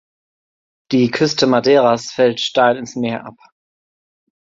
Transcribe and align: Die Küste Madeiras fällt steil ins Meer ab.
Die 0.91 1.11
Küste 1.11 1.45
Madeiras 1.45 2.09
fällt 2.09 2.39
steil 2.41 2.75
ins 2.77 2.95
Meer 2.95 3.23
ab. 3.23 3.35